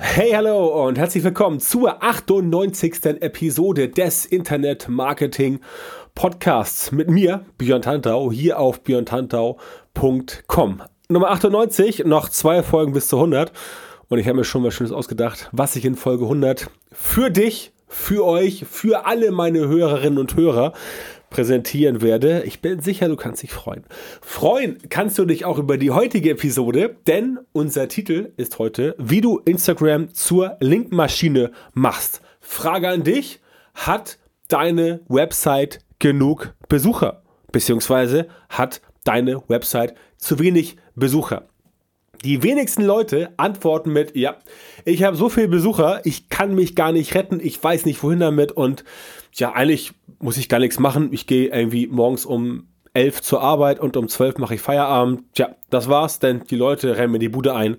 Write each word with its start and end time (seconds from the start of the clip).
Hey, 0.00 0.30
hallo 0.30 0.86
und 0.86 0.96
herzlich 0.96 1.24
willkommen 1.24 1.58
zur 1.58 2.04
98. 2.04 3.04
Episode 3.20 3.88
des 3.88 4.26
Internet 4.26 4.88
Marketing 4.88 5.58
Podcasts 6.14 6.92
mit 6.92 7.10
mir, 7.10 7.44
Björn 7.58 7.82
Tantau, 7.82 8.30
hier 8.30 8.60
auf 8.60 8.84
björntantau.com. 8.84 10.82
Nummer 11.08 11.30
98, 11.30 12.04
noch 12.04 12.28
zwei 12.28 12.62
Folgen 12.62 12.92
bis 12.92 13.08
zu 13.08 13.16
100. 13.16 13.50
Und 14.08 14.20
ich 14.20 14.28
habe 14.28 14.38
mir 14.38 14.44
schon 14.44 14.62
was 14.62 14.74
Schönes 14.74 14.92
ausgedacht, 14.92 15.48
was 15.50 15.74
ich 15.74 15.84
in 15.84 15.96
Folge 15.96 16.22
100 16.24 16.70
für 16.92 17.30
dich, 17.30 17.72
für 17.88 18.24
euch, 18.24 18.66
für 18.70 19.04
alle 19.04 19.32
meine 19.32 19.66
Hörerinnen 19.66 20.20
und 20.20 20.36
Hörer 20.36 20.74
präsentieren 21.30 22.02
werde. 22.02 22.42
Ich 22.44 22.60
bin 22.60 22.80
sicher, 22.80 23.08
du 23.08 23.16
kannst 23.16 23.42
dich 23.42 23.52
freuen. 23.52 23.84
Freuen 24.20 24.78
kannst 24.88 25.18
du 25.18 25.24
dich 25.24 25.44
auch 25.44 25.58
über 25.58 25.76
die 25.76 25.90
heutige 25.90 26.30
Episode, 26.30 26.96
denn 27.06 27.38
unser 27.52 27.88
Titel 27.88 28.32
ist 28.36 28.58
heute, 28.58 28.94
wie 28.98 29.20
du 29.20 29.38
Instagram 29.44 30.12
zur 30.14 30.56
Linkmaschine 30.60 31.52
machst. 31.72 32.20
Frage 32.40 32.88
an 32.88 33.02
dich, 33.02 33.40
hat 33.74 34.18
deine 34.48 35.00
Website 35.08 35.80
genug 35.98 36.54
Besucher? 36.68 37.22
Beziehungsweise 37.52 38.28
hat 38.48 38.80
deine 39.04 39.42
Website 39.48 39.94
zu 40.16 40.38
wenig 40.38 40.76
Besucher? 40.94 41.48
Die 42.24 42.42
wenigsten 42.42 42.82
Leute 42.82 43.30
antworten 43.36 43.92
mit, 43.92 44.16
ja, 44.16 44.38
ich 44.84 45.02
habe 45.02 45.16
so 45.16 45.28
viele 45.28 45.48
Besucher, 45.48 46.00
ich 46.04 46.28
kann 46.28 46.54
mich 46.54 46.74
gar 46.74 46.92
nicht 46.92 47.14
retten, 47.14 47.40
ich 47.42 47.62
weiß 47.62 47.86
nicht 47.86 48.02
wohin 48.02 48.20
damit 48.20 48.52
und 48.52 48.84
ja, 49.34 49.52
eigentlich 49.52 49.92
muss 50.18 50.36
ich 50.36 50.48
gar 50.48 50.58
nichts 50.58 50.80
machen. 50.80 51.12
Ich 51.12 51.26
gehe 51.26 51.48
irgendwie 51.48 51.86
morgens 51.86 52.26
um 52.26 52.66
elf 52.94 53.22
zur 53.22 53.42
Arbeit 53.42 53.78
und 53.78 53.96
um 53.96 54.08
zwölf 54.08 54.38
mache 54.38 54.54
ich 54.54 54.60
Feierabend. 54.60 55.22
Tja, 55.34 55.54
das 55.70 55.88
war's, 55.88 56.18
denn 56.18 56.42
die 56.50 56.56
Leute 56.56 56.96
rennen 56.96 57.12
mir 57.12 57.18
die 57.18 57.28
Bude 57.28 57.54
ein. 57.54 57.76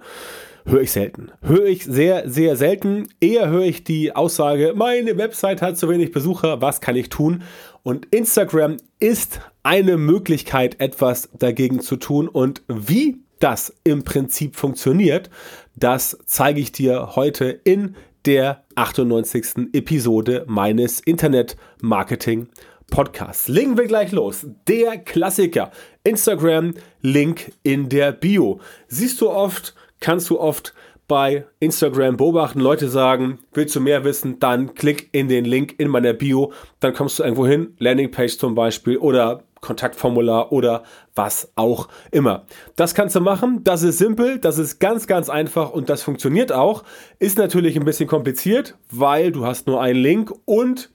Höre 0.65 0.81
ich 0.81 0.91
selten. 0.91 1.31
Höre 1.41 1.65
ich 1.65 1.83
sehr, 1.83 2.29
sehr 2.29 2.55
selten. 2.55 3.07
Eher 3.19 3.49
höre 3.49 3.63
ich 3.63 3.83
die 3.83 4.15
Aussage, 4.15 4.73
meine 4.75 5.17
Website 5.17 5.61
hat 5.61 5.77
zu 5.77 5.89
wenig 5.89 6.11
Besucher, 6.11 6.61
was 6.61 6.79
kann 6.79 6.95
ich 6.95 7.09
tun? 7.09 7.43
Und 7.81 8.05
Instagram 8.13 8.77
ist 8.99 9.41
eine 9.63 9.97
Möglichkeit, 9.97 10.79
etwas 10.79 11.29
dagegen 11.37 11.79
zu 11.79 11.95
tun. 11.95 12.27
Und 12.27 12.61
wie 12.67 13.17
das 13.39 13.73
im 13.83 14.03
Prinzip 14.03 14.55
funktioniert, 14.55 15.29
das 15.75 16.17
zeige 16.25 16.59
ich 16.59 16.71
dir 16.71 17.15
heute 17.15 17.45
in 17.63 17.95
der 18.25 18.63
98. 18.75 19.69
Episode 19.73 20.43
meines 20.47 20.99
Internet 20.99 21.55
Marketing 21.81 22.47
Podcasts. 22.91 23.47
Legen 23.47 23.77
wir 23.77 23.85
gleich 23.85 24.11
los. 24.11 24.45
Der 24.67 24.97
Klassiker. 24.97 25.71
Instagram, 26.03 26.73
Link 27.01 27.53
in 27.63 27.87
der 27.87 28.11
Bio. 28.11 28.59
Siehst 28.87 29.21
du 29.21 29.29
oft, 29.29 29.75
kannst 29.99 30.29
du 30.29 30.39
oft 30.39 30.73
bei 31.07 31.45
Instagram 31.59 32.17
beobachten, 32.17 32.59
Leute 32.59 32.87
sagen, 32.87 33.39
willst 33.53 33.75
du 33.75 33.79
mehr 33.79 34.03
wissen, 34.03 34.39
dann 34.39 34.75
klick 34.75 35.09
in 35.11 35.27
den 35.27 35.43
Link 35.43 35.75
in 35.79 35.87
meiner 35.87 36.13
Bio, 36.13 36.53
dann 36.79 36.93
kommst 36.93 37.17
du 37.17 37.23
irgendwo 37.23 37.47
hin, 37.47 37.73
Landingpage 37.79 38.37
zum 38.37 38.53
Beispiel 38.53 38.97
oder 38.97 39.43
Kontaktformular 39.61 40.51
oder 40.51 40.83
was 41.15 41.51
auch 41.55 41.89
immer. 42.11 42.45
Das 42.75 42.95
kannst 42.95 43.15
du 43.15 43.21
machen, 43.21 43.63
das 43.63 43.83
ist 43.83 43.97
simpel, 43.97 44.39
das 44.39 44.57
ist 44.57 44.79
ganz, 44.79 45.07
ganz 45.07 45.29
einfach 45.29 45.71
und 45.71 45.89
das 45.89 46.03
funktioniert 46.03 46.51
auch. 46.51 46.83
Ist 47.19 47.37
natürlich 47.37 47.77
ein 47.77 47.85
bisschen 47.85 48.07
kompliziert, 48.07 48.77
weil 48.91 49.31
du 49.31 49.45
hast 49.45 49.67
nur 49.67 49.81
einen 49.81 50.01
Link 50.01 50.33
und 50.45 50.89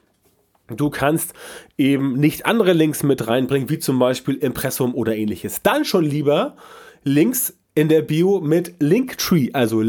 Du 0.68 0.88
kannst 0.88 1.34
eben 1.76 2.14
nicht 2.14 2.46
andere 2.46 2.72
Links 2.72 3.02
mit 3.02 3.28
reinbringen, 3.28 3.68
wie 3.68 3.78
zum 3.78 3.98
Beispiel 3.98 4.36
Impressum 4.36 4.94
oder 4.94 5.14
ähnliches. 5.14 5.60
Dann 5.62 5.84
schon 5.84 6.04
lieber 6.04 6.56
Links 7.02 7.58
in 7.74 7.90
der 7.90 8.00
Bio 8.00 8.40
mit 8.40 8.76
Linktree, 8.78 9.50
also 9.52 9.82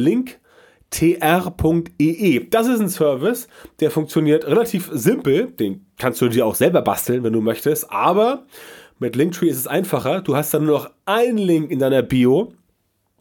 linktr.ee. 1.01 2.47
Das 2.49 2.67
ist 2.67 2.79
ein 2.79 2.89
Service, 2.89 3.47
der 3.79 3.91
funktioniert 3.91 4.45
relativ 4.45 4.89
simpel. 4.93 5.51
Den 5.51 5.85
kannst 5.97 6.21
du 6.21 6.29
dir 6.29 6.45
auch 6.45 6.55
selber 6.55 6.81
basteln, 6.81 7.23
wenn 7.23 7.33
du 7.33 7.41
möchtest. 7.41 7.91
Aber 7.91 8.45
mit 8.99 9.15
Linktree 9.15 9.49
ist 9.49 9.57
es 9.57 9.67
einfacher. 9.67 10.21
Du 10.21 10.35
hast 10.35 10.53
dann 10.53 10.65
nur 10.65 10.79
noch 10.79 10.91
einen 11.05 11.37
Link 11.37 11.71
in 11.71 11.79
deiner 11.79 12.01
Bio. 12.01 12.53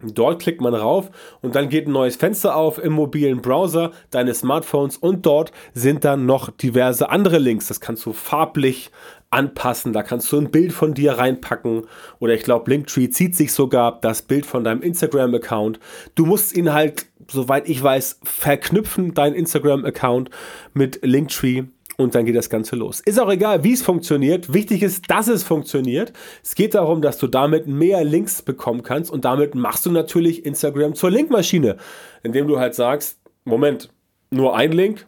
Dort 0.02 0.42
klickt 0.42 0.60
man 0.60 0.74
rauf 0.74 1.10
und 1.40 1.54
dann 1.54 1.70
geht 1.70 1.86
ein 1.86 1.92
neues 1.92 2.16
Fenster 2.16 2.56
auf 2.56 2.82
im 2.82 2.92
mobilen 2.92 3.40
Browser 3.40 3.92
deines 4.10 4.40
Smartphones 4.40 4.98
und 4.98 5.24
dort 5.24 5.50
sind 5.72 6.04
dann 6.04 6.26
noch 6.26 6.50
diverse 6.50 7.08
andere 7.08 7.38
Links. 7.38 7.68
Das 7.68 7.80
kannst 7.80 8.04
du 8.04 8.12
farblich 8.12 8.90
anpassen. 9.34 9.92
Da 9.92 10.02
kannst 10.02 10.30
du 10.32 10.38
ein 10.38 10.50
Bild 10.50 10.72
von 10.72 10.94
dir 10.94 11.12
reinpacken. 11.12 11.82
Oder 12.20 12.34
ich 12.34 12.42
glaube, 12.42 12.70
Linktree 12.70 13.08
zieht 13.08 13.34
sich 13.34 13.52
sogar 13.52 13.98
das 14.00 14.22
Bild 14.22 14.46
von 14.46 14.64
deinem 14.64 14.82
Instagram-Account. 14.82 15.80
Du 16.14 16.24
musst 16.24 16.56
ihn 16.56 16.72
halt, 16.72 17.06
soweit 17.30 17.68
ich 17.68 17.82
weiß, 17.82 18.20
verknüpfen, 18.22 19.14
dein 19.14 19.34
Instagram-Account 19.34 20.30
mit 20.72 21.00
Linktree. 21.02 21.64
Und 21.96 22.16
dann 22.16 22.24
geht 22.24 22.34
das 22.34 22.50
Ganze 22.50 22.74
los. 22.74 23.00
Ist 23.00 23.20
auch 23.20 23.30
egal, 23.30 23.62
wie 23.62 23.72
es 23.72 23.82
funktioniert. 23.82 24.52
Wichtig 24.52 24.82
ist, 24.82 25.08
dass 25.10 25.28
es 25.28 25.44
funktioniert. 25.44 26.12
Es 26.42 26.56
geht 26.56 26.74
darum, 26.74 27.02
dass 27.02 27.18
du 27.18 27.28
damit 27.28 27.68
mehr 27.68 28.02
Links 28.02 28.42
bekommen 28.42 28.82
kannst. 28.82 29.12
Und 29.12 29.24
damit 29.24 29.54
machst 29.54 29.86
du 29.86 29.92
natürlich 29.92 30.44
Instagram 30.44 30.94
zur 30.96 31.12
Linkmaschine. 31.12 31.76
Indem 32.24 32.48
du 32.48 32.58
halt 32.58 32.74
sagst, 32.74 33.20
Moment, 33.44 33.90
nur 34.30 34.56
ein 34.56 34.72
Link, 34.72 35.06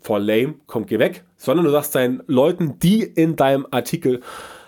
for 0.00 0.18
lame, 0.18 0.56
kommt, 0.66 0.88
geh 0.88 0.98
weg, 0.98 1.24
sondern 1.36 1.64
du 1.64 1.72
sagst 1.72 1.94
deinen 1.94 2.22
Leuten, 2.26 2.78
die 2.80 3.02
in 3.02 3.36
deinem 3.36 3.66
Artikel 3.70 4.20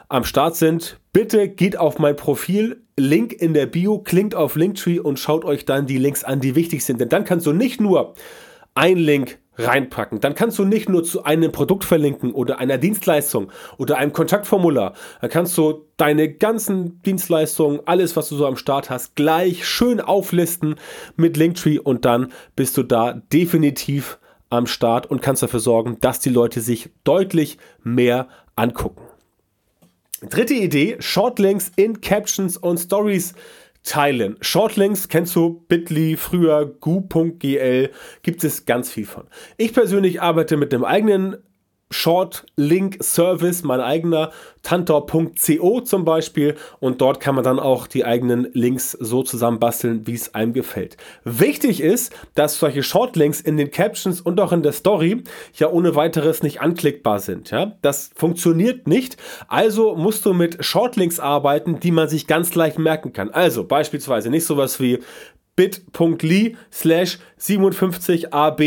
am 0.09 0.25
Start 0.25 0.57
sind, 0.57 0.99
bitte 1.19 1.49
geht 1.49 1.77
auf 1.77 1.99
mein 1.99 2.15
Profil, 2.15 2.85
Link 2.97 3.33
in 3.33 3.53
der 3.53 3.67
Bio, 3.67 3.99
klingt 3.99 4.37
auf 4.37 4.55
Linktree 4.55 5.01
und 5.01 5.19
schaut 5.19 5.45
euch 5.45 5.65
dann 5.65 5.85
die 5.85 5.99
Links 5.99 6.23
an, 6.23 6.39
die 6.39 6.55
wichtig 6.55 6.85
sind. 6.85 7.01
Denn 7.01 7.09
dann 7.09 7.25
kannst 7.25 7.45
du 7.45 7.53
nicht 7.53 7.81
nur 7.81 8.15
ein 8.77 8.99
Link 8.99 9.41
reinpacken. 9.57 10.21
Dann 10.21 10.37
kannst 10.37 10.61
du 10.61 10.65
nicht 10.65 10.89
nur 10.89 11.03
zu 11.03 11.25
einem 11.25 11.51
Produkt 11.51 11.85
verlinken 11.85 12.31
oder 12.31 12.61
einer 12.61 12.79
Dienstleistung 12.79 13.51
oder 13.79 13.99
einem 13.99 14.13
Kontaktformular. 14.13 14.95
Dann 15.21 15.29
kannst 15.29 15.59
du 15.59 15.87
deine 15.97 16.33
ganzen 16.33 17.03
Dienstleistungen, 17.03 17.81
alles, 17.85 18.15
was 18.15 18.29
du 18.29 18.37
so 18.37 18.47
am 18.47 18.55
Start 18.57 18.89
hast, 18.89 19.17
gleich 19.17 19.67
schön 19.67 20.01
auflisten 20.01 20.77
mit 21.17 21.37
Linktree 21.37 21.81
und 21.81 22.05
dann 22.05 22.33
bist 22.55 22.77
du 22.77 22.85
da 22.85 23.15
definitiv 23.33 24.21
am 24.51 24.69
Start 24.69 25.11
und 25.11 25.21
kannst 25.21 25.43
dafür 25.43 25.59
sorgen, 25.59 25.97
dass 26.01 26.21
die 26.21 26.31
Leute 26.31 26.61
sich 26.61 26.91
deutlich 27.03 27.59
mehr 27.83 28.29
angucken. 28.55 29.08
Dritte 30.23 30.55
Idee, 30.55 30.97
Shortlinks 30.99 31.71
in 31.77 32.01
Captions 32.01 32.57
und 32.57 32.79
Stories 32.79 33.35
teilen. 33.85 34.37
Shortlinks 34.41 35.09
kennst 35.09 35.37
du, 35.37 35.65
Bitly, 35.69 36.17
früher 36.17 36.67
gu.gl, 36.67 37.91
gibt 38.23 38.45
es 38.45 38.67
ganz 38.67 38.91
viel 38.91 39.07
von. 39.07 39.29
Ich 39.57 39.73
persönlich 39.73 40.21
arbeite 40.21 40.57
mit 40.57 40.75
einem 40.75 40.85
eigenen 40.85 41.37
Short 41.91 42.45
Link 42.57 42.99
Service, 43.03 43.63
mein 43.63 43.81
eigener 43.81 44.31
tantor.co 44.63 45.81
zum 45.81 46.05
Beispiel 46.05 46.57
und 46.81 47.01
dort 47.01 47.21
kann 47.21 47.35
man 47.35 47.45
dann 47.45 47.59
auch 47.59 47.87
die 47.87 48.05
eigenen 48.05 48.49
Links 48.53 48.93
so 48.93 49.23
zusammenbasteln, 49.23 50.07
wie 50.07 50.13
es 50.15 50.35
einem 50.35 50.53
gefällt. 50.53 50.99
Wichtig 51.25 51.81
ist, 51.81 52.13
dass 52.35 52.59
solche 52.59 52.83
Shortlinks 52.83 53.41
in 53.41 53.57
den 53.57 53.71
Captions 53.71 54.21
und 54.21 54.39
auch 54.41 54.53
in 54.53 54.63
der 54.63 54.73
Story 54.73 55.25
ja 55.55 55.71
ohne 55.71 55.95
weiteres 55.95 56.43
nicht 56.43 56.61
anklickbar 56.61 57.21
sind. 57.21 57.51
Ja? 57.51 57.79
Das 57.81 58.11
funktioniert 58.15 58.87
nicht, 58.87 59.17
also 59.49 59.97
musst 59.97 60.27
du 60.27 60.35
mit 60.35 60.63
Shortlinks 60.65 61.19
arbeiten, 61.21 61.81
die 61.81 61.93
man 61.93 62.09
sich 62.09 62.27
ganz 62.27 62.55
leicht 62.55 62.79
merken 62.79 63.15
kann. 63.15 63.31
Also 63.31 63.65
beispielsweise 63.65 64.29
nicht 64.29 64.45
sowas 64.45 64.79
wie 64.81 64.99
bit.ly 65.57 66.57
slash 66.71 67.19
57 67.39 68.33
ab 68.35 68.61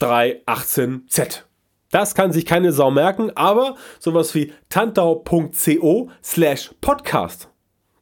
318z 0.00 1.47
das 1.90 2.14
kann 2.14 2.32
sich 2.32 2.44
keine 2.44 2.72
Sau 2.72 2.90
merken, 2.90 3.30
aber 3.34 3.76
sowas 3.98 4.34
wie 4.34 4.52
tantau.co 4.68 6.10
slash 6.22 6.74
podcast, 6.80 7.48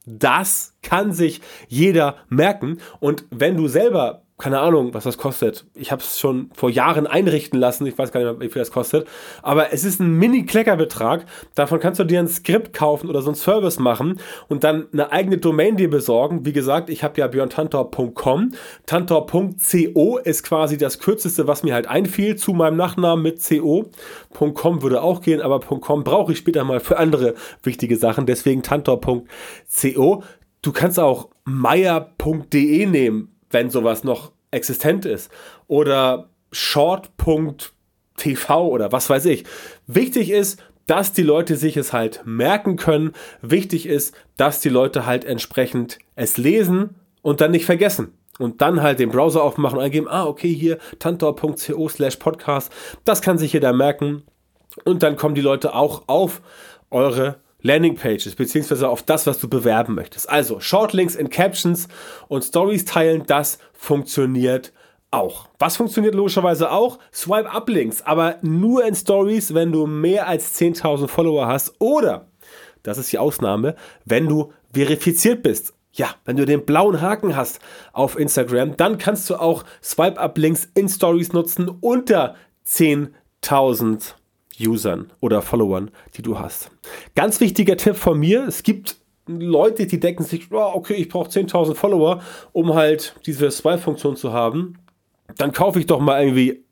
das 0.05 0.75
kann 0.81 1.11
sich 1.13 1.41
jeder 1.67 2.17
merken. 2.29 2.79
Und 2.99 3.25
wenn 3.29 3.57
du 3.57 3.67
selber 3.67 4.23
keine 4.39 4.59
Ahnung, 4.59 4.93
was 4.93 5.03
das 5.03 5.17
kostet. 5.17 5.65
Ich 5.73 5.91
habe 5.91 6.03
es 6.03 6.19
schon 6.19 6.51
vor 6.53 6.69
Jahren 6.69 7.07
einrichten 7.07 7.59
lassen. 7.59 7.87
Ich 7.87 7.97
weiß 7.97 8.11
gar 8.11 8.19
nicht 8.19 8.31
mehr, 8.33 8.47
wie 8.47 8.51
viel 8.51 8.61
das 8.61 8.69
kostet. 8.69 9.07
Aber 9.41 9.73
es 9.73 9.83
ist 9.83 9.99
ein 9.99 10.11
Mini-Kleckerbetrag. 10.11 11.25
Davon 11.55 11.79
kannst 11.79 11.99
du 11.99 12.03
dir 12.03 12.19
ein 12.19 12.27
Skript 12.27 12.71
kaufen 12.71 13.09
oder 13.09 13.23
so 13.23 13.29
einen 13.29 13.35
Service 13.35 13.79
machen 13.79 14.19
und 14.47 14.63
dann 14.63 14.89
eine 14.93 15.11
eigene 15.11 15.39
Domain 15.39 15.75
dir 15.75 15.89
besorgen. 15.89 16.45
Wie 16.45 16.53
gesagt, 16.53 16.91
ich 16.91 17.03
habe 17.03 17.19
ja 17.19 17.25
björntantor.com. 17.25 18.53
Tantor.co 18.85 20.17
ist 20.19 20.43
quasi 20.43 20.77
das 20.77 20.99
kürzeste, 20.99 21.47
was 21.47 21.63
mir 21.63 21.73
halt 21.73 21.87
einfiel 21.87 22.35
zu 22.35 22.53
meinem 22.53 22.77
Nachnamen 22.77 23.23
mit 23.23 23.43
co.com 23.43 24.83
würde 24.83 25.01
auch 25.01 25.21
gehen, 25.21 25.41
aber 25.41 25.61
.com 25.61 26.03
brauche 26.03 26.33
ich 26.33 26.37
später 26.37 26.63
mal 26.63 26.79
für 26.79 26.99
andere 26.99 27.33
wichtige 27.63 27.97
Sachen. 27.97 28.27
Deswegen 28.27 28.61
tantor.co. 28.61 30.23
Du 30.61 30.71
kannst 30.71 30.99
auch 30.99 31.29
meier.de 31.43 32.85
nehmen 32.85 33.36
wenn 33.49 33.69
sowas 33.69 34.03
noch 34.03 34.31
existent 34.51 35.05
ist. 35.05 35.31
Oder 35.67 36.29
short.tv 36.51 37.69
oder 38.67 38.91
was 38.91 39.09
weiß 39.09 39.25
ich. 39.25 39.45
Wichtig 39.85 40.31
ist, 40.31 40.61
dass 40.85 41.13
die 41.13 41.23
Leute 41.23 41.55
sich 41.57 41.77
es 41.77 41.93
halt 41.93 42.21
merken 42.25 42.77
können. 42.77 43.11
Wichtig 43.41 43.85
ist, 43.85 44.15
dass 44.37 44.61
die 44.61 44.69
Leute 44.69 45.05
halt 45.05 45.25
entsprechend 45.25 45.99
es 46.15 46.37
lesen 46.37 46.95
und 47.21 47.41
dann 47.41 47.51
nicht 47.51 47.65
vergessen. 47.65 48.13
Und 48.39 48.61
dann 48.61 48.81
halt 48.81 48.99
den 48.99 49.09
Browser 49.09 49.43
aufmachen 49.43 49.79
und 49.79 49.83
eingeben, 49.83 50.07
ah, 50.07 50.25
okay, 50.25 50.53
hier 50.53 50.77
tantor.co 50.99 51.89
slash 51.89 52.17
podcast. 52.17 52.71
Das 53.03 53.21
kann 53.21 53.37
sich 53.37 53.53
jeder 53.53 53.73
merken. 53.73 54.23
Und 54.85 55.01
dann 55.03 55.15
kommen 55.15 55.35
die 55.35 55.41
Leute 55.41 55.73
auch 55.73 56.03
auf 56.07 56.41
eure 56.91 57.37
Landingpages, 57.61 58.35
beziehungsweise 58.35 58.87
auf 58.87 59.03
das, 59.03 59.25
was 59.25 59.39
du 59.39 59.49
bewerben 59.49 59.95
möchtest. 59.95 60.29
Also 60.29 60.59
Shortlinks 60.59 61.15
in 61.15 61.29
Captions 61.29 61.87
und 62.27 62.43
Stories 62.43 62.85
teilen, 62.85 63.23
das 63.25 63.57
funktioniert 63.73 64.73
auch. 65.11 65.47
Was 65.59 65.77
funktioniert 65.77 66.15
logischerweise 66.15 66.71
auch? 66.71 66.99
Swipe-Up-Links, 67.13 68.01
aber 68.03 68.37
nur 68.41 68.85
in 68.85 68.95
Stories, 68.95 69.53
wenn 69.53 69.71
du 69.71 69.87
mehr 69.87 70.27
als 70.27 70.59
10.000 70.59 71.07
Follower 71.07 71.47
hast 71.47 71.75
oder, 71.79 72.27
das 72.83 72.97
ist 72.97 73.11
die 73.11 73.17
Ausnahme, 73.17 73.75
wenn 74.05 74.27
du 74.27 74.53
verifiziert 74.73 75.43
bist. 75.43 75.73
Ja, 75.93 76.09
wenn 76.25 76.37
du 76.37 76.45
den 76.45 76.65
blauen 76.65 77.01
Haken 77.01 77.35
hast 77.35 77.59
auf 77.91 78.19
Instagram, 78.19 78.77
dann 78.77 78.99
kannst 78.99 79.29
du 79.29 79.35
auch 79.35 79.63
Swipe-Up-Links 79.81 80.69
in 80.75 80.89
Stories 80.89 81.33
nutzen 81.33 81.69
unter 81.69 82.35
10.000 82.67 84.13
Usern 84.59 85.11
oder 85.19 85.41
Followern, 85.41 85.91
die 86.15 86.21
du 86.21 86.39
hast. 86.39 86.71
Ganz 87.15 87.39
wichtiger 87.39 87.77
Tipp 87.77 87.95
von 87.95 88.19
mir, 88.19 88.47
es 88.47 88.63
gibt 88.63 88.97
Leute, 89.27 89.87
die 89.87 89.99
denken 89.99 90.23
sich, 90.23 90.51
oh, 90.51 90.71
okay, 90.73 90.93
ich 90.93 91.09
brauche 91.09 91.29
10.000 91.29 91.75
Follower, 91.75 92.21
um 92.53 92.73
halt 92.73 93.15
diese 93.25 93.51
Swipe-Funktion 93.51 94.15
zu 94.15 94.31
haben. 94.31 94.79
Dann 95.37 95.51
kaufe 95.51 95.79
ich 95.79 95.85
doch 95.85 95.99
mal 95.99 96.21
irgendwie 96.21 96.63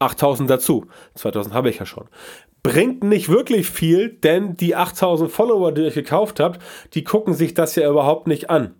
8.000 0.00 0.46
dazu. 0.46 0.86
2.000 1.16 1.52
habe 1.52 1.70
ich 1.70 1.78
ja 1.78 1.86
schon. 1.86 2.06
Bringt 2.62 3.02
nicht 3.02 3.28
wirklich 3.28 3.68
viel, 3.68 4.10
denn 4.10 4.56
die 4.56 4.76
8.000 4.76 5.28
Follower, 5.28 5.72
die 5.72 5.82
ihr 5.82 5.90
gekauft 5.90 6.40
habt, 6.40 6.62
die 6.94 7.04
gucken 7.04 7.34
sich 7.34 7.54
das 7.54 7.74
ja 7.74 7.88
überhaupt 7.88 8.26
nicht 8.26 8.50
an. 8.50 8.74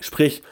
Sprich, 0.00 0.42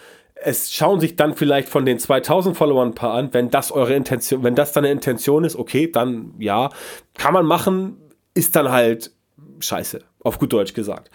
es 0.43 0.73
schauen 0.73 1.01
sich 1.01 1.17
dann 1.17 1.35
vielleicht 1.35 1.69
von 1.69 1.85
den 1.85 1.99
2000 1.99 2.57
Followern 2.57 2.89
ein 2.89 2.95
paar 2.95 3.15
an, 3.15 3.33
wenn 3.33 3.51
das 3.51 3.73
eure 3.73 3.95
Intention, 3.95 4.43
wenn 4.43 4.55
das 4.55 4.73
deine 4.73 4.91
Intention 4.91 5.45
ist, 5.45 5.57
okay, 5.57 5.91
dann 5.91 6.35
ja, 6.39 6.71
kann 7.17 7.35
man 7.35 7.47
machen, 7.47 7.97
ist 8.35 8.57
dann 8.57 8.71
halt 8.71 9.13
scheiße, 9.61 10.01
auf 10.23 10.39
gut 10.39 10.53
Deutsch 10.53 10.75
gesagt. 10.75 11.11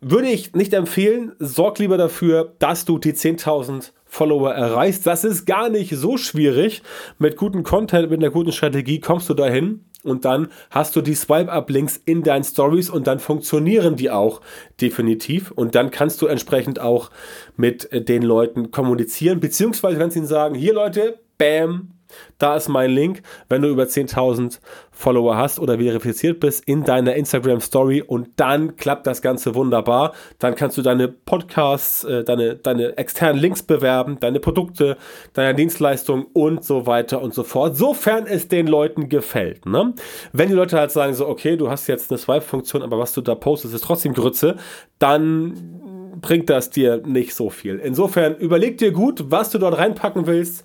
Würde 0.00 0.28
ich 0.28 0.54
nicht 0.54 0.72
empfehlen, 0.72 1.32
sorg 1.38 1.78
lieber 1.78 1.98
dafür, 1.98 2.54
dass 2.58 2.84
du 2.84 2.98
die 2.98 3.12
10.000 3.12 3.92
Follower 4.10 4.52
erreichst. 4.52 5.06
Das 5.06 5.24
ist 5.24 5.46
gar 5.46 5.68
nicht 5.68 5.96
so 5.96 6.16
schwierig. 6.16 6.82
Mit 7.18 7.36
gutem 7.36 7.62
Content, 7.62 8.10
mit 8.10 8.20
einer 8.20 8.30
guten 8.30 8.52
Strategie 8.52 9.00
kommst 9.00 9.30
du 9.30 9.34
dahin 9.34 9.84
und 10.02 10.24
dann 10.24 10.48
hast 10.70 10.96
du 10.96 11.00
die 11.00 11.14
Swipe-Up-Links 11.14 12.00
in 12.04 12.22
deinen 12.24 12.42
Stories 12.42 12.90
und 12.90 13.06
dann 13.06 13.20
funktionieren 13.20 13.94
die 13.96 14.10
auch 14.10 14.40
definitiv 14.80 15.52
und 15.52 15.76
dann 15.76 15.92
kannst 15.92 16.20
du 16.22 16.26
entsprechend 16.26 16.80
auch 16.80 17.10
mit 17.56 17.90
äh, 17.92 18.02
den 18.02 18.22
Leuten 18.22 18.72
kommunizieren, 18.72 19.38
beziehungsweise 19.38 19.98
kannst 19.98 20.16
ihnen 20.16 20.26
sagen, 20.26 20.56
hier 20.56 20.74
Leute, 20.74 21.20
bam, 21.38 21.92
da 22.38 22.56
ist 22.56 22.68
mein 22.68 22.90
Link, 22.90 23.22
wenn 23.48 23.62
du 23.62 23.68
über 23.68 23.84
10.000 23.84 24.60
Follower 24.90 25.36
hast 25.36 25.58
oder 25.58 25.78
verifiziert 25.78 26.40
bist 26.40 26.64
in 26.66 26.84
deiner 26.84 27.14
Instagram 27.14 27.60
Story 27.60 28.02
und 28.02 28.28
dann 28.36 28.76
klappt 28.76 29.06
das 29.06 29.22
Ganze 29.22 29.54
wunderbar. 29.54 30.12
Dann 30.38 30.54
kannst 30.54 30.76
du 30.76 30.82
deine 30.82 31.08
Podcasts, 31.08 32.04
äh, 32.04 32.22
deine, 32.22 32.56
deine 32.56 32.98
externen 32.98 33.40
Links 33.40 33.62
bewerben, 33.62 34.18
deine 34.20 34.40
Produkte, 34.40 34.96
deine 35.32 35.54
Dienstleistungen 35.54 36.26
und 36.32 36.64
so 36.64 36.86
weiter 36.86 37.22
und 37.22 37.32
so 37.32 37.42
fort, 37.42 37.76
sofern 37.76 38.26
es 38.26 38.48
den 38.48 38.66
Leuten 38.66 39.08
gefällt. 39.08 39.64
Ne? 39.66 39.94
Wenn 40.32 40.48
die 40.48 40.54
Leute 40.54 40.78
halt 40.78 40.90
sagen 40.90 41.14
so, 41.14 41.26
okay, 41.26 41.56
du 41.56 41.70
hast 41.70 41.86
jetzt 41.86 42.10
eine 42.10 42.18
Swipe-Funktion, 42.18 42.82
aber 42.82 42.98
was 42.98 43.12
du 43.12 43.20
da 43.22 43.34
postest, 43.34 43.74
ist 43.74 43.84
trotzdem 43.84 44.12
Grütze, 44.12 44.56
dann 44.98 45.80
bringt 46.20 46.50
das 46.50 46.70
dir 46.70 46.98
nicht 47.06 47.34
so 47.34 47.50
viel. 47.50 47.78
Insofern 47.78 48.36
überleg 48.36 48.78
dir 48.78 48.92
gut, 48.92 49.24
was 49.30 49.50
du 49.50 49.58
dort 49.58 49.78
reinpacken 49.78 50.26
willst 50.26 50.64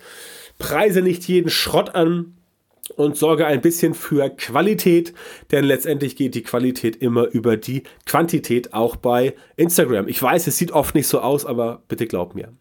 preise 0.58 1.02
nicht 1.02 1.26
jeden 1.28 1.50
Schrott 1.50 1.94
an 1.94 2.36
und 2.94 3.16
sorge 3.16 3.46
ein 3.46 3.60
bisschen 3.60 3.94
für 3.94 4.30
Qualität, 4.30 5.12
denn 5.50 5.64
letztendlich 5.64 6.16
geht 6.16 6.34
die 6.34 6.42
Qualität 6.42 6.96
immer 6.96 7.26
über 7.26 7.56
die 7.56 7.82
Quantität, 8.04 8.72
auch 8.72 8.96
bei 8.96 9.34
Instagram. 9.56 10.08
Ich 10.08 10.22
weiß, 10.22 10.46
es 10.46 10.56
sieht 10.56 10.72
oft 10.72 10.94
nicht 10.94 11.08
so 11.08 11.20
aus, 11.20 11.44
aber 11.44 11.82
bitte 11.88 12.06
glaub 12.06 12.34
mir. 12.34 12.52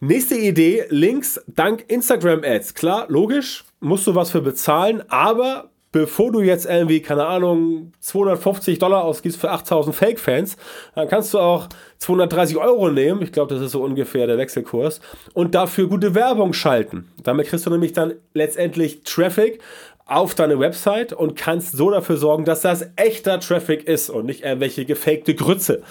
Nächste 0.00 0.36
Idee, 0.36 0.84
Links 0.88 1.40
dank 1.46 1.84
Instagram 1.88 2.42
Ads. 2.44 2.74
Klar, 2.74 3.06
logisch, 3.08 3.64
musst 3.80 4.06
du 4.06 4.14
was 4.14 4.30
für 4.30 4.40
bezahlen, 4.40 5.02
aber 5.08 5.70
bevor 5.94 6.32
du 6.32 6.40
jetzt 6.40 6.66
irgendwie, 6.66 7.00
keine 7.00 7.24
Ahnung, 7.24 7.92
250 8.00 8.80
Dollar 8.80 9.04
ausgibst 9.04 9.40
für 9.40 9.52
8000 9.52 9.94
Fake-Fans, 9.94 10.56
dann 10.96 11.06
kannst 11.06 11.32
du 11.32 11.38
auch 11.38 11.68
230 11.98 12.56
Euro 12.56 12.90
nehmen, 12.90 13.22
ich 13.22 13.30
glaube, 13.30 13.54
das 13.54 13.62
ist 13.62 13.70
so 13.70 13.82
ungefähr 13.84 14.26
der 14.26 14.36
Wechselkurs, 14.36 15.00
und 15.34 15.54
dafür 15.54 15.86
gute 15.86 16.16
Werbung 16.16 16.52
schalten. 16.52 17.12
Damit 17.22 17.46
kriegst 17.46 17.64
du 17.64 17.70
nämlich 17.70 17.92
dann 17.92 18.14
letztendlich 18.32 19.04
Traffic 19.04 19.60
auf 20.04 20.34
deine 20.34 20.58
Website 20.58 21.12
und 21.12 21.36
kannst 21.36 21.76
so 21.76 21.92
dafür 21.92 22.16
sorgen, 22.16 22.44
dass 22.44 22.62
das 22.62 22.86
echter 22.96 23.38
Traffic 23.38 23.86
ist 23.86 24.10
und 24.10 24.26
nicht 24.26 24.42
irgendwelche 24.42 24.84
gefakte 24.84 25.36
Grütze. 25.36 25.84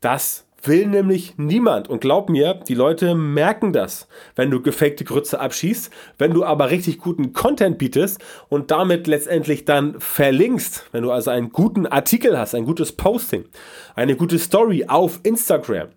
Das 0.00 0.46
will 0.62 0.86
nämlich 0.86 1.34
niemand. 1.36 1.88
Und 1.88 2.00
glaub 2.00 2.28
mir, 2.28 2.54
die 2.54 2.74
Leute 2.74 3.14
merken 3.14 3.72
das, 3.72 4.08
wenn 4.36 4.50
du 4.50 4.60
gefakte 4.60 5.04
Grütze 5.04 5.40
abschießt. 5.40 5.90
Wenn 6.18 6.32
du 6.32 6.44
aber 6.44 6.70
richtig 6.70 6.98
guten 6.98 7.32
Content 7.32 7.78
bietest 7.78 8.20
und 8.48 8.70
damit 8.70 9.06
letztendlich 9.06 9.64
dann 9.64 9.98
verlinkst, 10.00 10.86
wenn 10.92 11.02
du 11.02 11.10
also 11.10 11.30
einen 11.30 11.50
guten 11.50 11.86
Artikel 11.86 12.38
hast, 12.38 12.54
ein 12.54 12.64
gutes 12.64 12.92
Posting, 12.92 13.44
eine 13.94 14.16
gute 14.16 14.38
Story 14.38 14.86
auf 14.88 15.20
Instagram, 15.22 15.88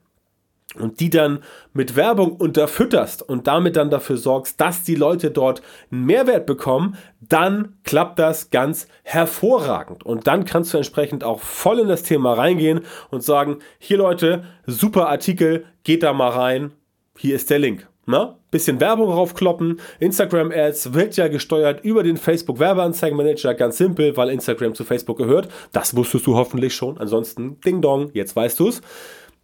und 0.80 1.00
die 1.00 1.10
dann 1.10 1.40
mit 1.74 1.96
Werbung 1.96 2.34
unterfütterst 2.34 3.22
und 3.28 3.48
damit 3.48 3.76
dann 3.76 3.90
dafür 3.90 4.18
sorgst, 4.18 4.60
dass 4.62 4.84
die 4.84 4.96
Leute 4.96 5.32
dort 5.32 5.62
einen 5.92 6.06
Mehrwert 6.06 6.46
bekommen, 6.46 6.98
dann 7.20 7.76
klappt 7.84 8.20
das 8.20 8.50
ganz 8.50 8.88
hervorragend. 9.04 10.06
Und 10.06 10.28
dann 10.28 10.46
kannst 10.46 10.74
du 10.74 10.78
entsprechend 10.78 11.24
auch 11.24 11.40
voll 11.40 11.80
in 11.80 11.88
das 11.88 12.04
Thema 12.04 12.34
reingehen 12.34 12.82
und 13.10 13.24
sagen, 13.24 13.60
hier 13.80 13.98
Leute, 13.98 14.44
super 14.66 15.10
Artikel, 15.10 15.66
geht 15.84 16.04
da 16.04 16.14
mal 16.14 16.30
rein, 16.30 16.72
hier 17.18 17.36
ist 17.36 17.50
der 17.50 17.60
Link. 17.60 17.88
Na? 18.08 18.38
Bisschen 18.52 18.80
Werbung 18.80 19.10
raufkloppen. 19.10 19.80
Instagram 20.00 20.52
Ads 20.52 20.94
wird 20.94 21.18
ja 21.18 21.28
gesteuert 21.28 21.84
über 21.84 22.04
den 22.04 22.18
Facebook 22.18 22.60
Werbeanzeigenmanager. 22.60 23.56
Ganz 23.56 23.78
simpel, 23.78 24.16
weil 24.16 24.30
Instagram 24.30 24.76
zu 24.76 24.84
Facebook 24.84 25.18
gehört. 25.18 25.48
Das 25.72 25.96
wusstest 25.96 26.28
du 26.28 26.36
hoffentlich 26.36 26.76
schon. 26.76 27.00
Ansonsten, 27.00 27.60
Ding 27.62 27.82
Dong, 27.82 28.12
jetzt 28.14 28.36
weißt 28.36 28.60
du 28.60 28.70
es. 28.70 28.82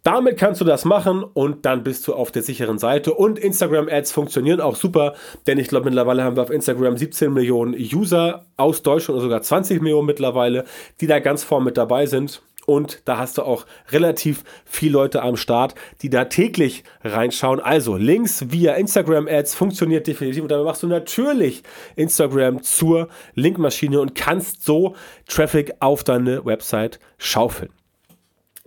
Damit 0.02 0.36
kannst 0.36 0.60
du 0.60 0.64
das 0.64 0.84
machen 0.84 1.22
und 1.22 1.64
dann 1.64 1.84
bist 1.84 2.08
du 2.08 2.14
auf 2.14 2.32
der 2.32 2.42
sicheren 2.42 2.78
Seite. 2.78 3.14
Und 3.14 3.38
Instagram-Ads 3.38 4.10
funktionieren 4.10 4.60
auch 4.60 4.74
super, 4.74 5.14
denn 5.46 5.58
ich 5.58 5.68
glaube, 5.68 5.84
mittlerweile 5.84 6.24
haben 6.24 6.34
wir 6.34 6.42
auf 6.42 6.50
Instagram 6.50 6.96
17 6.96 7.32
Millionen 7.32 7.74
User 7.74 8.44
aus 8.56 8.82
Deutschland 8.82 9.16
oder 9.16 9.22
sogar 9.22 9.42
20 9.42 9.80
Millionen 9.80 10.06
mittlerweile, 10.06 10.64
die 11.00 11.06
da 11.06 11.20
ganz 11.20 11.44
vorn 11.44 11.62
mit 11.62 11.76
dabei 11.76 12.06
sind. 12.06 12.42
Und 12.66 13.02
da 13.04 13.18
hast 13.18 13.38
du 13.38 13.42
auch 13.42 13.64
relativ 13.90 14.44
viele 14.64 14.94
Leute 14.94 15.22
am 15.22 15.36
Start, 15.36 15.74
die 16.02 16.10
da 16.10 16.24
täglich 16.24 16.84
reinschauen. 17.02 17.60
Also 17.60 17.96
Links 17.96 18.50
via 18.50 18.74
Instagram 18.74 19.28
Ads 19.28 19.54
funktioniert 19.54 20.06
definitiv. 20.06 20.42
Und 20.42 20.50
damit 20.50 20.66
machst 20.66 20.82
du 20.82 20.88
natürlich 20.88 21.62
Instagram 21.96 22.62
zur 22.62 23.08
Linkmaschine 23.34 24.00
und 24.00 24.14
kannst 24.14 24.64
so 24.64 24.94
Traffic 25.28 25.72
auf 25.80 26.04
deine 26.04 26.44
Website 26.44 27.00
schaufeln. 27.18 27.70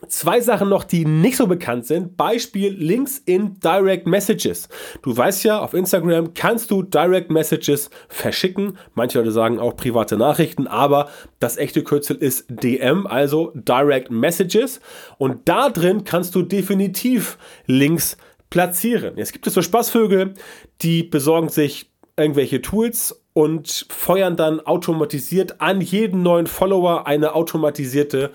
Zwei 0.08 0.42
Sachen 0.42 0.70
noch, 0.70 0.84
die 0.84 1.06
nicht 1.06 1.38
so 1.38 1.48
bekannt 1.48 1.86
sind. 1.86 2.18
Beispiel 2.18 2.74
Links 2.74 3.18
in 3.18 3.60
Direct 3.60 4.08
Messages. 4.08 4.70
Du 5.02 5.16
weißt 5.16 5.44
ja, 5.44 5.60
auf 5.60 5.74
Instagram 5.74 6.34
kannst 6.34 6.72
du 6.72 6.84
Direct 6.84 7.32
Messages 7.32 7.90
verschicken. 8.08 8.78
Manche 8.94 9.20
Leute 9.20 9.32
sagen 9.32 9.60
auch 9.60 9.76
private 9.76 10.18
Nachrichten, 10.18 10.68
aber 10.68 11.10
das 11.40 11.58
echte 11.58 11.84
Kürzel 11.84 12.18
ist 12.18 12.46
DM, 12.50 13.08
also 13.08 13.52
Direct 13.56 14.12
Messages. 14.12 14.80
Und 15.18 15.48
da 15.48 15.70
drin 15.70 16.04
kannst 16.04 16.36
du 16.36 16.42
definitiv 16.42 17.38
Links 17.66 18.18
platzieren. 18.50 19.18
Jetzt 19.18 19.34
gibt 19.34 19.48
es 19.48 19.54
so 19.54 19.62
Spaßvögel, 19.62 20.34
die 20.82 21.04
besorgen 21.04 21.50
sich 21.50 21.92
irgendwelche 22.18 22.62
Tools 22.62 23.22
und 23.34 23.86
feuern 23.90 24.38
dann 24.38 24.62
automatisiert 24.62 25.60
an 25.60 25.82
jeden 25.82 26.24
neuen 26.24 26.48
Follower 26.48 27.06
eine 27.06 27.36
automatisierte 27.36 28.32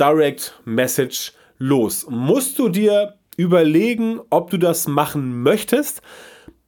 Direct 0.00 0.54
Message 0.64 1.32
los. 1.58 2.06
Musst 2.08 2.58
du 2.58 2.70
dir 2.70 3.14
überlegen, 3.36 4.20
ob 4.30 4.50
du 4.50 4.56
das 4.56 4.88
machen 4.88 5.42
möchtest. 5.42 6.02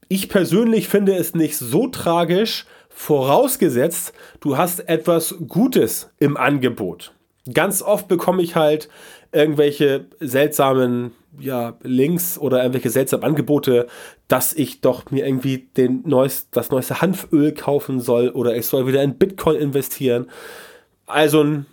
Ich 0.08 0.28
persönlich 0.28 0.88
finde 0.88 1.14
es 1.14 1.34
nicht 1.34 1.56
so 1.56 1.88
tragisch, 1.88 2.66
vorausgesetzt, 2.90 4.12
du 4.40 4.56
hast 4.56 4.88
etwas 4.88 5.34
Gutes 5.48 6.10
im 6.18 6.36
Angebot. 6.36 7.14
Ganz 7.52 7.82
oft 7.82 8.06
bekomme 8.08 8.42
ich 8.42 8.54
halt 8.54 8.88
irgendwelche 9.32 10.06
seltsamen 10.20 11.12
ja, 11.40 11.78
Links 11.82 12.38
oder 12.38 12.58
irgendwelche 12.58 12.90
seltsamen 12.90 13.24
Angebote, 13.24 13.86
dass 14.28 14.52
ich 14.52 14.82
doch 14.82 15.10
mir 15.10 15.26
irgendwie 15.26 15.68
den 15.76 16.02
neuest, 16.06 16.48
das 16.52 16.70
neueste 16.70 17.00
Hanföl 17.00 17.52
kaufen 17.52 18.00
soll 18.00 18.28
oder 18.28 18.54
ich 18.56 18.66
soll 18.66 18.86
wieder 18.86 19.02
in 19.02 19.16
Bitcoin 19.16 19.56
investieren. 19.56 20.26
Also 21.12 21.64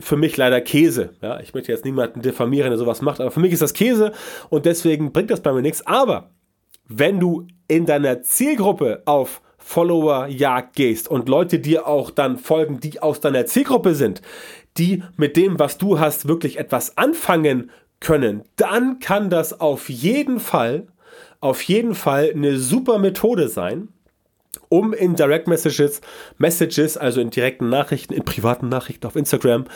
für 0.00 0.16
mich 0.16 0.36
leider 0.36 0.60
Käse. 0.60 1.10
Ja, 1.20 1.40
ich 1.40 1.54
möchte 1.54 1.72
jetzt 1.72 1.84
niemanden 1.84 2.22
diffamieren, 2.22 2.70
der 2.70 2.78
sowas 2.78 3.02
macht, 3.02 3.20
aber 3.20 3.30
für 3.30 3.40
mich 3.40 3.52
ist 3.52 3.62
das 3.62 3.74
Käse 3.74 4.12
und 4.48 4.66
deswegen 4.66 5.12
bringt 5.12 5.30
das 5.30 5.40
bei 5.40 5.52
mir 5.52 5.62
nichts. 5.62 5.86
Aber 5.86 6.30
wenn 6.88 7.20
du 7.20 7.46
in 7.68 7.86
deiner 7.86 8.22
Zielgruppe 8.22 9.02
auf 9.06 9.42
Follower-Jagd 9.58 10.76
gehst 10.76 11.08
und 11.08 11.28
Leute 11.28 11.58
dir 11.58 11.88
auch 11.88 12.10
dann 12.10 12.38
folgen, 12.38 12.78
die 12.78 13.02
aus 13.02 13.20
deiner 13.20 13.46
Zielgruppe 13.46 13.94
sind, 13.94 14.22
die 14.78 15.02
mit 15.16 15.36
dem, 15.36 15.58
was 15.58 15.78
du 15.78 15.98
hast, 15.98 16.28
wirklich 16.28 16.58
etwas 16.58 16.96
anfangen 16.96 17.70
können, 17.98 18.44
dann 18.56 19.00
kann 19.00 19.30
das 19.30 19.60
auf 19.60 19.88
jeden 19.88 20.38
Fall, 20.38 20.86
auf 21.40 21.62
jeden 21.62 21.94
Fall 21.94 22.30
eine 22.32 22.58
super 22.58 22.98
Methode 22.98 23.48
sein, 23.48 23.88
um 24.68 24.92
in 24.92 25.14
Direct 25.14 25.48
Messages, 25.48 26.00
Messages, 26.38 26.96
also 26.96 27.20
in 27.20 27.30
direkten 27.30 27.68
Nachrichten, 27.68 28.14
in 28.14 28.24
privaten 28.24 28.68
Nachrichten 28.68 29.06
auf 29.06 29.16
Instagram, 29.16 29.66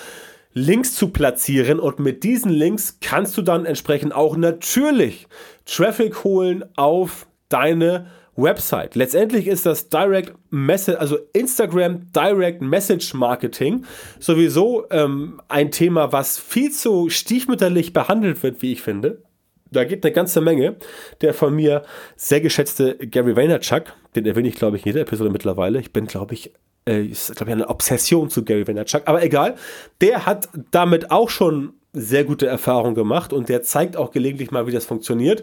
Links 0.53 0.95
zu 0.95 1.11
platzieren 1.11 1.79
und 1.79 2.01
mit 2.01 2.25
diesen 2.25 2.51
Links 2.51 2.99
kannst 3.01 3.37
du 3.39 3.43
dann 3.43 3.67
entsprechend 3.67 4.13
auch 4.13 4.37
natürlich 4.37 5.29
Traffic 5.65 6.25
holen 6.25 6.65
auf 6.77 7.27
deine 7.49 8.07
Website. 8.37 8.95
Letztendlich 8.95 9.47
ist 9.47 9.67
das 9.67 9.89
Direct 9.89 10.35
Message, 10.51 10.99
also 10.99 11.19
Instagram 11.33 12.11
Direct 12.13 12.63
Message 12.63 13.15
Marketing 13.15 13.85
sowieso 14.19 14.87
ähm, 14.91 15.41
ein 15.49 15.71
Thema, 15.71 16.13
was 16.13 16.39
viel 16.39 16.71
zu 16.71 17.11
stiefmütterlich 17.11 17.93
behandelt 17.93 18.43
wird, 18.43 18.63
wie 18.63 18.73
ich 18.73 18.83
finde. 18.83 19.23
Da 19.71 19.85
geht 19.85 20.05
eine 20.05 20.13
ganze 20.13 20.41
Menge. 20.41 20.77
Der 21.21 21.35
von 21.35 21.55
mir 21.55 21.83
sehr 22.17 22.41
geschätzte 22.41 22.97
Gary 22.97 23.37
Vaynerchuk, 23.37 23.85
den 24.15 24.27
erwähne 24.27 24.49
ich, 24.49 24.57
glaube 24.57 24.77
ich, 24.77 24.85
in 24.85 24.93
jeder 24.93 25.03
Episode 25.03 25.31
mittlerweile. 25.31 25.81
Ich 25.81 25.93
bin, 25.93 26.07
glaube 26.07 26.35
ich, 26.35 26.53
äh, 26.87 27.05
ist, 27.05 27.35
glaube 27.37 27.51
ich, 27.51 27.55
eine 27.55 27.69
Obsession 27.69 28.31
zu 28.31 28.45
Gary 28.45 28.67
Vaynerchuk. 28.67 29.03
Aber 29.07 29.23
egal, 29.23 29.57
der 30.01 30.27
hat 30.27 30.49
damit 30.71 31.11
auch 31.11 31.31
schon 31.31 31.75
sehr 31.93 32.25
gute 32.25 32.47
Erfahrungen 32.47 32.95
gemacht 32.95 33.33
und 33.33 33.49
der 33.49 33.63
zeigt 33.63 33.97
auch 33.97 34.13
gelegentlich 34.13 34.51
mal, 34.51 34.67
wie 34.67 34.73
das 34.73 34.85
funktioniert. 34.85 35.43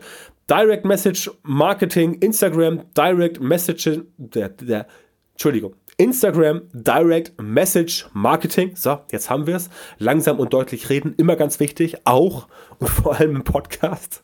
Direct 0.50 0.86
Message 0.86 1.30
Marketing, 1.44 2.14
Instagram 2.16 2.84
Direct 2.96 3.42
Message, 3.42 4.02
der, 4.18 4.50
der, 4.50 4.88
Entschuldigung, 5.34 5.76
Instagram 5.98 6.62
Direct 6.74 7.34
Message 7.42 8.08
Marketing. 8.14 8.76
So, 8.76 9.00
jetzt 9.12 9.30
haben 9.30 9.48
wir 9.48 9.56
es. 9.56 9.70
Langsam 9.98 10.40
und 10.40 10.54
deutlich 10.54 10.90
reden, 10.90 11.16
immer 11.18 11.36
ganz 11.36 11.60
wichtig, 11.60 11.98
auch 12.06 12.48
und 12.78 12.90
vor 12.90 13.16
allem 13.16 13.38
im 13.38 13.44
Podcast. 13.44 14.24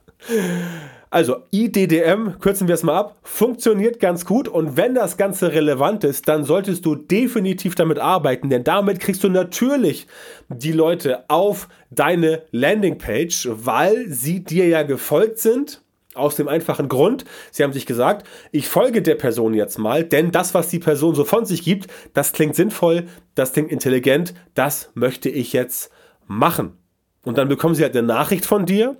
Also 1.10 1.44
IDDM, 1.52 2.40
kürzen 2.40 2.68
wir 2.68 2.74
es 2.74 2.82
mal 2.82 2.98
ab, 2.98 3.18
funktioniert 3.22 4.00
ganz 4.00 4.26
gut 4.26 4.48
und 4.48 4.78
wenn 4.78 4.96
das 4.96 5.16
Ganze 5.16 5.52
relevant 5.52 6.04
ist, 6.04 6.28
dann 6.28 6.44
solltest 6.44 6.86
du 6.86 6.96
definitiv 6.96 7.76
damit 7.76 8.00
arbeiten, 8.00 8.50
denn 8.50 8.64
damit 8.64 9.00
kriegst 9.00 9.24
du 9.24 9.30
natürlich 9.30 10.08
die 10.50 10.72
Leute 10.72 11.30
auf 11.30 11.68
deine 11.92 12.42
Landingpage, 12.50 13.48
weil 13.52 14.08
sie 14.10 14.44
dir 14.44 14.68
ja 14.68 14.82
gefolgt 14.82 15.38
sind 15.38 15.83
aus 16.16 16.36
dem 16.36 16.48
einfachen 16.48 16.90
Grund, 16.90 17.26
sie 17.52 17.64
haben 17.64 17.74
sich 17.74 17.86
gesagt, 17.86 18.28
ich 18.52 18.68
folge 18.68 19.02
der 19.02 19.16
Person 19.16 19.54
jetzt 19.54 19.78
mal, 19.78 20.04
denn 20.04 20.32
das, 20.32 20.54
was 20.54 20.70
die 20.70 20.80
Person 20.80 21.16
so 21.16 21.26
von 21.26 21.46
sich 21.46 21.64
gibt, 21.64 21.88
das 22.14 22.34
klingt 22.34 22.56
sinnvoll, 22.56 23.06
das 23.36 23.54
klingt 23.54 23.72
intelligent, 23.72 24.34
das 24.54 24.92
möchte 24.94 25.30
ich 25.30 25.54
jetzt 25.54 25.92
machen. 26.28 26.78
Und 27.24 27.38
dann 27.38 27.48
bekommen 27.48 27.76
sie 27.76 27.84
halt 27.84 27.96
eine 27.96 28.06
Nachricht 28.06 28.46
von 28.46 28.66
dir. 28.66 28.98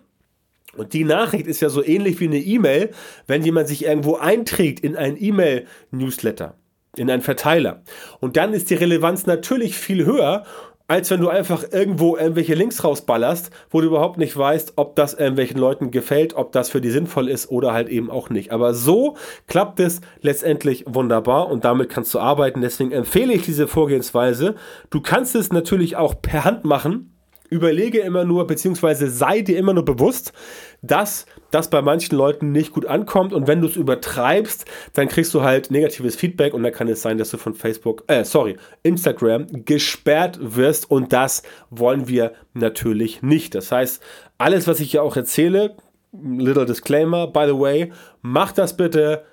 Und 0.76 0.94
die 0.94 1.04
Nachricht 1.04 1.46
ist 1.46 1.62
ja 1.62 1.70
so 1.70 1.84
ähnlich 1.84 2.20
wie 2.20 2.28
eine 2.28 2.40
E-Mail, 2.40 2.92
wenn 3.28 3.44
jemand 3.44 3.68
sich 3.68 3.86
irgendwo 3.86 4.16
einträgt 4.16 4.80
in 4.80 4.96
ein 4.96 5.22
E-Mail-Newsletter, 5.22 6.56
in 6.96 7.12
einen 7.12 7.22
Verteiler. 7.22 7.84
Und 8.20 8.38
dann 8.38 8.54
ist 8.54 8.70
die 8.70 8.76
Relevanz 8.76 9.26
natürlich 9.28 9.78
viel 9.78 10.06
höher 10.06 10.46
als 10.88 11.10
wenn 11.10 11.22
du 11.22 11.30
einfach 11.30 11.64
irgendwo 11.72 12.18
irgendwelche 12.18 12.56
Links 12.56 12.84
rausballerst, 12.84 13.52
wo 13.70 13.80
du 13.80 13.88
überhaupt 13.88 14.18
nicht 14.18 14.36
weißt, 14.36 14.74
ob 14.76 14.96
das 14.96 15.14
irgendwelchen 15.14 15.58
Leuten 15.58 15.92
gefällt, 15.92 16.36
ob 16.36 16.52
das 16.52 16.70
für 16.70 16.82
die 16.82 16.92
sinnvoll 16.92 17.30
ist 17.30 17.50
oder 17.50 17.74
halt 17.74 17.88
eben 17.88 18.12
auch 18.12 18.30
nicht. 18.30 18.52
Aber 18.52 18.74
so 18.74 19.16
klappt 19.48 19.80
es 19.80 20.02
letztendlich 20.22 20.84
wunderbar 20.88 21.50
und 21.50 21.64
damit 21.64 21.90
kannst 21.90 22.14
du 22.14 22.20
arbeiten. 22.20 22.62
Deswegen 22.62 22.92
empfehle 22.92 23.34
ich 23.34 23.44
diese 23.44 23.68
Vorgehensweise. 23.68 24.56
Du 24.90 25.02
kannst 25.02 25.36
es 25.36 25.54
natürlich 25.54 25.96
auch 25.96 26.22
per 26.22 26.44
Hand 26.44 26.66
machen 26.66 27.13
überlege 27.54 28.00
immer 28.00 28.26
nur, 28.26 28.48
beziehungsweise 28.48 29.10
sei 29.10 29.42
dir 29.42 29.58
immer 29.58 29.74
nur 29.74 29.86
bewusst, 29.86 30.34
dass 30.82 31.26
das 31.52 31.70
bei 31.70 31.82
manchen 31.82 32.18
Leuten 32.18 32.52
nicht 32.52 32.72
gut 32.74 32.86
ankommt 32.86 33.32
und 33.32 33.48
wenn 33.48 33.62
du 33.62 33.68
es 33.68 33.76
übertreibst, 33.76 34.66
dann 34.94 35.08
kriegst 35.08 35.34
du 35.34 35.44
halt 35.44 35.72
negatives 35.72 36.16
Feedback 36.16 36.54
und 36.54 36.64
dann 36.64 36.74
kann 36.74 36.88
es 36.88 37.02
sein, 37.02 37.18
dass 37.18 37.30
du 37.30 37.38
von 37.38 37.54
Facebook, 37.54 38.04
äh, 38.08 38.26
sorry, 38.26 38.58
Instagram 38.82 39.48
gesperrt 39.66 40.40
wirst 40.42 40.90
und 40.90 41.14
das 41.14 41.44
wollen 41.70 42.08
wir 42.08 42.34
natürlich 42.54 43.22
nicht. 43.22 43.56
Das 43.56 43.72
heißt, 43.72 44.02
alles, 44.38 44.68
was 44.68 44.80
ich 44.80 44.92
hier 44.92 45.04
auch 45.04 45.16
erzähle, 45.16 45.78
little 46.12 46.66
disclaimer, 46.66 47.28
by 47.28 47.46
the 47.48 47.58
way, 47.58 47.92
mach 48.22 48.52
das 48.52 48.76
bitte 48.76 49.24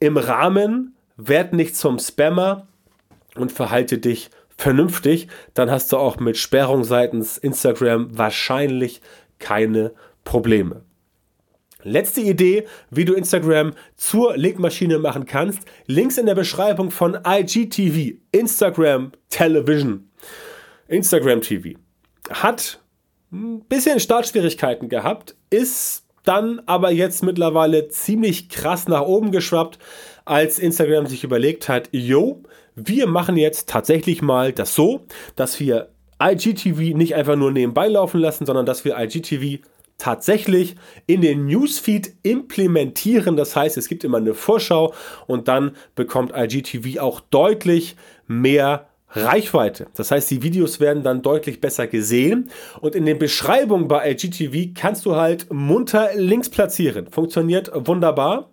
im 0.00 0.16
Rahmen, 0.16 0.94
werd 1.16 1.52
nicht 1.52 1.76
zum 1.76 1.98
Spammer 1.98 2.66
und 3.36 3.52
verhalte 3.52 3.98
dich 3.98 4.30
vernünftig, 4.60 5.28
dann 5.54 5.70
hast 5.70 5.90
du 5.92 5.96
auch 5.96 6.18
mit 6.18 6.36
Sperrung 6.36 6.84
seitens 6.84 7.38
Instagram 7.38 8.16
wahrscheinlich 8.16 9.00
keine 9.38 9.92
Probleme. 10.24 10.82
Letzte 11.82 12.20
Idee, 12.20 12.66
wie 12.90 13.06
du 13.06 13.14
Instagram 13.14 13.72
zur 13.96 14.36
Linkmaschine 14.36 14.98
machen 14.98 15.24
kannst. 15.24 15.60
Links 15.86 16.18
in 16.18 16.26
der 16.26 16.34
Beschreibung 16.34 16.90
von 16.90 17.18
IGTV, 17.26 18.18
Instagram 18.32 19.12
Television. 19.30 20.10
Instagram 20.88 21.40
TV 21.40 21.78
hat 22.28 22.80
ein 23.32 23.60
bisschen 23.60 23.98
Startschwierigkeiten 23.98 24.90
gehabt, 24.90 25.36
ist 25.48 26.04
dann 26.24 26.60
aber 26.66 26.90
jetzt 26.90 27.22
mittlerweile 27.22 27.88
ziemlich 27.88 28.50
krass 28.50 28.88
nach 28.88 29.02
oben 29.02 29.30
geschwappt, 29.30 29.78
als 30.26 30.58
Instagram 30.58 31.06
sich 31.06 31.24
überlegt 31.24 31.68
hat, 31.68 31.88
yo, 31.92 32.42
wir 32.86 33.06
machen 33.06 33.36
jetzt 33.36 33.68
tatsächlich 33.68 34.22
mal 34.22 34.52
das 34.52 34.74
so, 34.74 35.06
dass 35.36 35.60
wir 35.60 35.90
IGTV 36.22 36.96
nicht 36.96 37.14
einfach 37.14 37.36
nur 37.36 37.50
nebenbei 37.50 37.88
laufen 37.88 38.20
lassen, 38.20 38.46
sondern 38.46 38.66
dass 38.66 38.84
wir 38.84 38.98
IGTV 38.98 39.62
tatsächlich 39.98 40.76
in 41.06 41.20
den 41.20 41.46
Newsfeed 41.46 42.14
implementieren. 42.22 43.36
Das 43.36 43.54
heißt, 43.54 43.76
es 43.76 43.88
gibt 43.88 44.02
immer 44.04 44.18
eine 44.18 44.34
Vorschau 44.34 44.94
und 45.26 45.48
dann 45.48 45.76
bekommt 45.94 46.32
IGTV 46.34 47.00
auch 47.00 47.20
deutlich 47.20 47.96
mehr 48.26 48.86
Reichweite. 49.12 49.88
Das 49.94 50.10
heißt, 50.10 50.30
die 50.30 50.42
Videos 50.42 50.78
werden 50.78 51.02
dann 51.02 51.22
deutlich 51.22 51.60
besser 51.60 51.86
gesehen 51.86 52.50
und 52.80 52.94
in 52.94 53.06
den 53.06 53.18
Beschreibungen 53.18 53.88
bei 53.88 54.12
IGTV 54.12 54.72
kannst 54.74 55.04
du 55.04 55.16
halt 55.16 55.52
munter 55.52 56.10
Links 56.14 56.48
platzieren. 56.48 57.08
Funktioniert 57.10 57.70
wunderbar. 57.74 58.50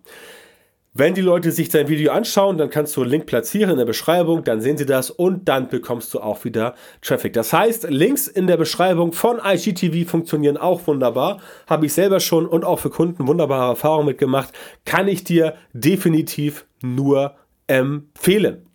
Wenn 0.94 1.14
die 1.14 1.20
Leute 1.20 1.52
sich 1.52 1.68
dein 1.68 1.88
Video 1.88 2.12
anschauen, 2.12 2.56
dann 2.56 2.70
kannst 2.70 2.96
du 2.96 3.02
einen 3.02 3.10
Link 3.10 3.26
platzieren 3.26 3.70
in 3.70 3.76
der 3.76 3.84
Beschreibung, 3.84 4.42
dann 4.42 4.60
sehen 4.60 4.78
sie 4.78 4.86
das 4.86 5.10
und 5.10 5.46
dann 5.48 5.68
bekommst 5.68 6.12
du 6.14 6.20
auch 6.20 6.44
wieder 6.44 6.74
Traffic. 7.02 7.34
Das 7.34 7.52
heißt, 7.52 7.90
Links 7.90 8.26
in 8.26 8.46
der 8.46 8.56
Beschreibung 8.56 9.12
von 9.12 9.38
IGTV 9.44 10.08
funktionieren 10.10 10.56
auch 10.56 10.86
wunderbar. 10.86 11.40
Habe 11.66 11.86
ich 11.86 11.92
selber 11.92 12.20
schon 12.20 12.46
und 12.46 12.64
auch 12.64 12.78
für 12.78 12.90
Kunden 12.90 13.28
wunderbare 13.28 13.70
Erfahrungen 13.70 14.06
mitgemacht. 14.06 14.52
Kann 14.86 15.08
ich 15.08 15.24
dir 15.24 15.54
definitiv 15.72 16.64
nur 16.82 17.34
empfehlen. 17.66 18.66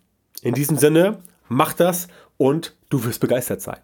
In 0.42 0.54
diesem 0.54 0.76
Sinne, 0.76 1.18
mach 1.48 1.72
das 1.72 2.08
und 2.36 2.74
Du 2.94 3.04
wirst 3.04 3.18
begeistert 3.18 3.60
sein. 3.60 3.78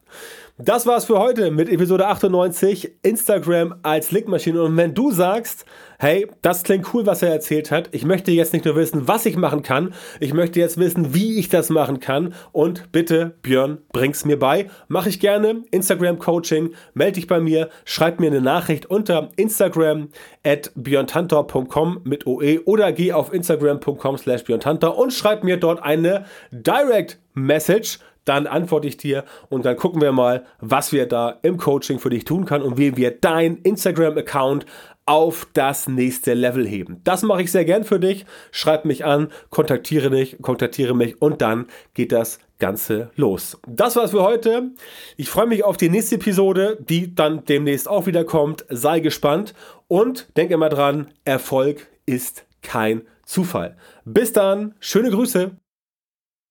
Das 0.57 0.87
war's 0.87 1.07
für 1.07 1.19
heute 1.19 1.51
mit 1.51 1.69
Episode 1.69 2.07
98 2.07 2.93
Instagram 3.03 3.75
als 3.83 4.13
Linkmaschine. 4.13 4.63
Und 4.63 4.77
wenn 4.77 4.95
du 4.95 5.11
sagst, 5.11 5.65
hey, 5.99 6.29
das 6.43 6.63
klingt 6.63 6.95
cool, 6.95 7.07
was 7.07 7.23
er 7.23 7.31
erzählt 7.31 7.73
hat. 7.73 7.89
Ich 7.91 8.05
möchte 8.05 8.31
jetzt 8.31 8.53
nicht 8.53 8.67
nur 8.67 8.77
wissen, 8.77 9.09
was 9.09 9.27
ich 9.27 9.37
machen 9.37 9.65
kann, 9.65 9.95
ich 10.21 10.33
möchte 10.33 10.61
jetzt 10.61 10.79
wissen, 10.79 11.13
wie 11.13 11.41
ich 11.41 11.49
das 11.49 11.71
machen 11.71 11.99
kann. 11.99 12.35
Und 12.53 12.93
bitte, 12.93 13.35
Björn, 13.43 13.79
bring's 13.93 14.25
mir 14.25 14.39
bei. 14.39 14.71
Mache 14.87 15.09
ich 15.09 15.19
gerne. 15.19 15.65
Instagram 15.73 16.21
Coaching, 16.21 16.75
melde 16.95 17.15
dich 17.15 17.27
bei 17.27 17.41
mir, 17.41 17.69
schreib 17.85 18.21
mir 18.21 18.29
eine 18.29 18.41
Nachricht 18.41 18.87
unter 18.87 19.31
Instagram 19.35 20.11
at 20.45 20.71
björntantor.com 20.77 22.03
mit 22.05 22.29
OE 22.29 22.61
oder 22.65 22.93
geh 22.93 23.13
auf 23.13 23.33
instagram.com 23.33 24.19
slash 24.19 24.45
björntantor 24.45 24.97
und 24.97 25.13
schreib 25.13 25.43
mir 25.43 25.57
dort 25.57 25.83
eine 25.83 26.27
Direct 26.53 27.19
Message 27.35 27.99
dann 28.25 28.47
antworte 28.47 28.89
ich 28.89 28.97
dir 28.97 29.25
und 29.49 29.65
dann 29.65 29.77
gucken 29.77 30.01
wir 30.01 30.13
mal, 30.13 30.45
was 30.61 30.93
wir 30.93 31.07
da 31.07 31.39
im 31.43 31.57
Coaching 31.57 31.99
für 31.99 32.11
dich 32.11 32.25
tun 32.25 32.45
können 32.45 32.65
und 32.65 32.79
wie 32.79 32.97
wir 32.97 33.11
dein 33.11 33.57
Instagram-Account 33.57 34.67
auf 35.07 35.49
das 35.55 35.89
nächste 35.89 36.35
Level 36.35 36.67
heben. 36.67 37.01
Das 37.03 37.23
mache 37.23 37.43
ich 37.43 37.51
sehr 37.51 37.65
gern 37.65 37.83
für 37.83 37.99
dich. 37.99 38.27
Schreib 38.53 38.85
mich 38.85 39.05
an, 39.05 39.33
kontaktiere 39.51 40.11
dich, 40.11 40.39
kontaktiere 40.41 40.95
mich 40.95 41.21
und 41.21 41.43
dann 41.43 41.67
geht 41.95 42.13
das 42.13 42.39
Ganze 42.61 43.11
los. 43.17 43.59
Das 43.67 43.97
war's 43.97 44.13
für 44.13 44.23
heute. 44.23 44.71
Ich 45.17 45.29
freue 45.29 45.47
mich 45.47 45.65
auf 45.65 45.77
die 45.77 45.89
nächste 45.89 46.17
Episode, 46.17 46.79
die 46.81 47.15
dann 47.15 47.45
demnächst 47.45 47.89
auch 47.89 48.07
wieder 48.07 48.25
kommt. 48.25 48.65
Sei 48.69 49.01
gespannt 49.01 49.55
und 49.89 50.29
denk 50.37 50.53
immer 50.53 50.69
dran, 50.69 51.09
Erfolg 51.25 51.89
ist 52.07 52.45
kein 52.63 53.03
Zufall. 53.25 53.77
Bis 54.05 54.33
dann, 54.33 54.75
schöne 54.79 55.11
Grüße. 55.11 55.53